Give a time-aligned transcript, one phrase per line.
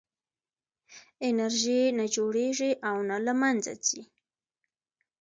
[1.27, 4.01] انرژي نه جوړېږي او نه له منځه ځي.